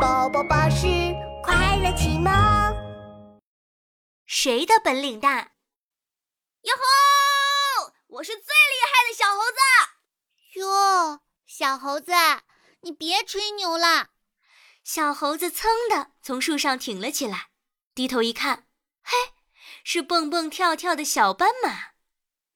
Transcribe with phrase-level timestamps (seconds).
[0.00, 0.86] 宝宝巴士
[1.42, 2.32] 快乐启蒙。
[4.26, 5.52] 谁的本领大？
[6.62, 7.92] 哟吼！
[8.06, 10.60] 我是最厉害的小猴子。
[10.60, 12.12] 哟，小猴子，
[12.80, 14.08] 你别吹牛了。
[14.82, 17.50] 小猴子噌的从树上挺了起来，
[17.94, 18.66] 低头一看，
[19.02, 19.16] 嘿，
[19.84, 21.92] 是蹦蹦跳跳的小斑马。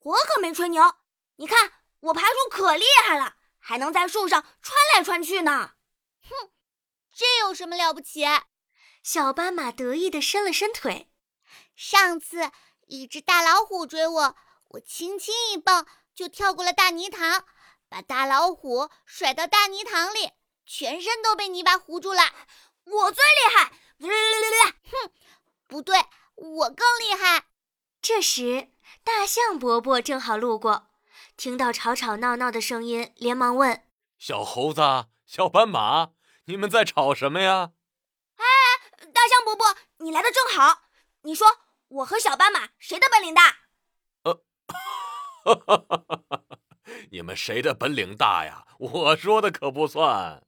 [0.00, 0.96] 我可没吹牛，
[1.36, 5.74] 你看我爬树可厉害了，还能在树上穿来穿去呢。
[7.18, 8.24] 哼，这有什么了不起？
[9.02, 11.10] 小斑马得意地伸了伸腿。
[11.74, 12.52] 上次
[12.86, 14.36] 一只大老虎追我，
[14.68, 15.84] 我轻轻一蹦
[16.14, 17.44] 就跳过了大泥塘，
[17.88, 20.30] 把大老虎甩到大泥塘里，
[20.64, 22.22] 全身都被泥巴糊住了。
[22.84, 23.72] 我最厉害！
[24.00, 25.10] 哼，
[25.66, 25.98] 不对，
[26.36, 27.44] 我更厉害。
[28.00, 28.70] 这时，
[29.02, 30.88] 大象伯伯正好路过，
[31.36, 33.86] 听到吵吵闹闹的声音，连忙问
[34.18, 34.80] ：“小猴子，
[35.26, 36.10] 小斑马。”
[36.48, 37.72] 你们在吵什么呀？
[38.36, 38.44] 哎，
[39.12, 40.84] 大象伯伯，你来的正好。
[41.22, 41.46] 你说
[41.88, 43.58] 我和小斑马谁的本领大？
[44.22, 44.42] 呃，
[45.44, 46.42] 哈哈哈哈哈！
[47.10, 48.66] 你们谁的本领大呀？
[48.78, 50.46] 我说的可不算，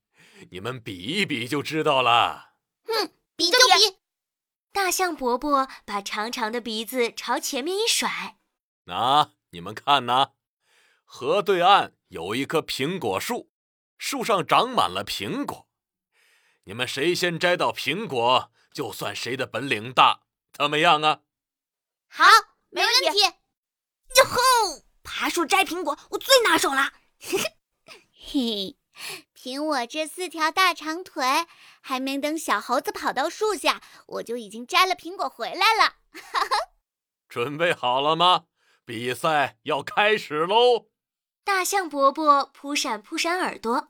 [0.50, 2.54] 你们比一比就知道了。
[2.86, 3.98] 哼，比就比。
[4.72, 8.38] 大象伯伯把长长的鼻子朝前面一甩，
[8.84, 10.30] 那你们看呐，
[11.04, 13.50] 河对岸有一棵苹果树，
[13.98, 15.68] 树上长满了苹果。
[16.64, 20.20] 你们谁先摘到苹果，就算谁的本领大，
[20.52, 21.20] 怎么样啊？
[22.08, 22.24] 好，
[22.68, 23.20] 没问题。
[24.16, 26.92] 哟吼，爬树摘苹果，我最拿手了。
[27.18, 27.38] 嘿
[28.12, 28.76] 嘿，
[29.32, 31.24] 凭我这四条大长腿，
[31.80, 35.96] 还没等小猴子跑到树下，我就已经摘了苹果回来了。
[36.12, 36.56] 哈哈，
[37.28, 38.44] 准备好了吗？
[38.84, 40.88] 比赛要开始喽！
[41.44, 43.88] 大象伯伯扑闪扑闪耳朵，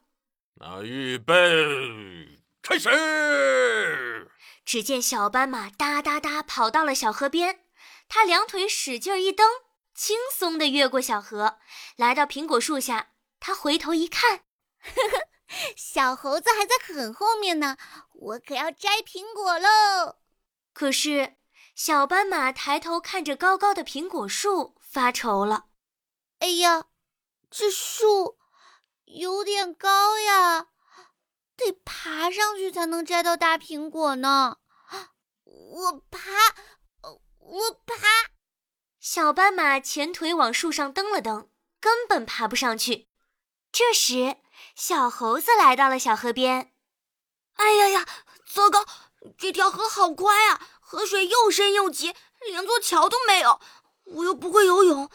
[0.54, 2.39] 那预备。
[2.70, 4.30] 开始！
[4.64, 7.64] 只见小斑马哒哒哒跑到了小河边，
[8.08, 9.44] 它两腿使劲一蹬，
[9.92, 11.58] 轻松地越过小河，
[11.96, 13.08] 来到苹果树下。
[13.40, 14.44] 它回头一看，
[14.78, 15.28] 呵呵，
[15.76, 17.76] 小猴子还在很后面呢，
[18.12, 20.18] 我可要摘苹果喽！
[20.72, 21.38] 可是
[21.74, 25.64] 小斑马抬头看着高高的苹果树，发愁了
[26.38, 26.84] ：“哎呀，
[27.50, 28.38] 这树
[29.06, 30.68] 有点高呀！”
[32.02, 34.56] 爬上去才能摘到大苹果呢。
[35.44, 36.18] 我爬，
[37.38, 37.94] 我爬。
[38.98, 43.10] 小斑马前腿往树上蹬了蹬，根本爬不上去。
[43.70, 44.38] 这时，
[44.74, 46.72] 小猴子来到了小河边。
[47.56, 48.06] 哎呀呀，
[48.46, 48.86] 糟糕！
[49.36, 52.14] 这条河好宽呀，河水又深又急，
[52.46, 53.60] 连座桥都没有。
[54.04, 55.10] 我又不会游泳，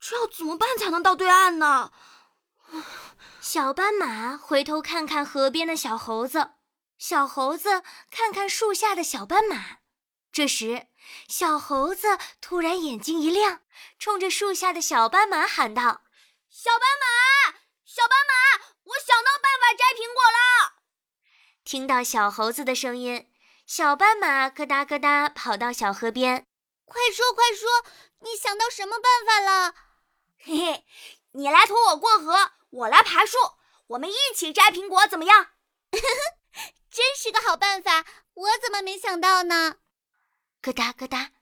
[0.00, 1.92] 这要怎么办才能到对岸呢？
[3.42, 6.52] 小斑马回头看看河边的小猴子，
[6.96, 9.78] 小猴子看看树下的小斑马。
[10.30, 10.86] 这时，
[11.26, 13.62] 小猴子突然眼睛一亮，
[13.98, 16.04] 冲着树下的小斑马喊道
[16.48, 20.74] ：“小斑马，小斑马，我想到办法摘苹果了！”
[21.66, 23.28] 听到小猴子的声音，
[23.66, 26.46] 小斑马咯哒咯哒跑到小河边
[26.86, 27.68] ：“快说快说，
[28.20, 29.74] 你想到什么办法了
[30.38, 30.86] ？”“嘿嘿，
[31.32, 33.36] 你来驮我过河。”我来爬树，
[33.88, 35.48] 我们一起摘苹果，怎么样？
[36.90, 39.76] 真是个好办法，我怎么没想到呢？
[40.62, 41.32] 咯哒咯哒，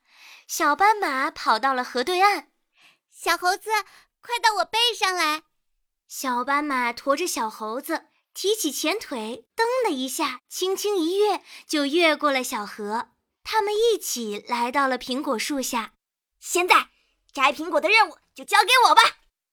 [0.49, 2.51] 小斑马跑到了河对岸。
[3.13, 3.71] 小猴子，
[4.21, 5.43] 快到我背上来！
[6.09, 13.11] 小斑马驮着小猴子，提起前腿，蹬的一下，轻轻一跃，就越过了小河。
[13.45, 15.95] 他们一起来到了苹果树下。
[16.41, 16.89] 现在，
[17.33, 19.03] 摘苹果的任务就交给我吧。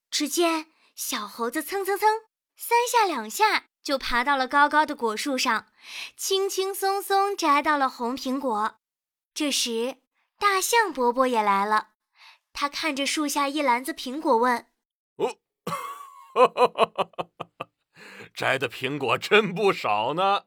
[0.10, 0.72] 只见。
[0.98, 2.10] 小猴子蹭蹭蹭，
[2.56, 5.68] 三下两下就爬到了高高的果树上，
[6.16, 8.80] 轻轻松松摘到了红苹果。
[9.32, 9.98] 这时，
[10.40, 11.90] 大象伯伯也来了，
[12.52, 14.66] 他看着树下一篮子苹果，问
[15.18, 15.38] ：“哦，
[16.34, 17.10] 哈哈哈哈
[17.60, 17.68] 哈，
[18.34, 20.46] 摘的苹果真不少呢，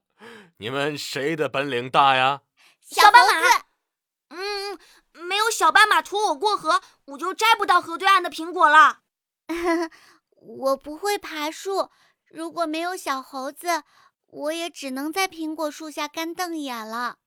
[0.57, 2.43] 你们谁的本领大呀？”
[2.83, 3.67] 小斑马。
[4.31, 4.77] 嗯，
[5.13, 9.03] 没有小斑马驮我过河，我就摘不到河对岸的苹果了。
[10.41, 11.91] 我不会爬树，
[12.29, 13.85] 如果没有小猴子，
[14.27, 17.19] 我也只能在苹果树下干瞪眼了。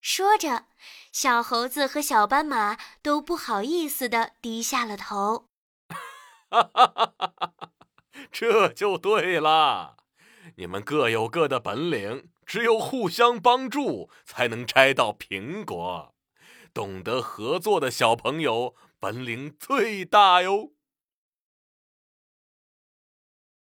[0.00, 0.66] 说着，
[1.10, 5.48] 小猴子和小斑马都不好意思地低下了头。
[6.50, 7.70] 哈哈哈哈哈！
[8.30, 9.96] 这就对了，
[10.56, 16.14] 你们各有各的本领，只有互相帮助才能摘到苹果。
[16.72, 20.72] 懂得合作的小朋友，本领最大哟。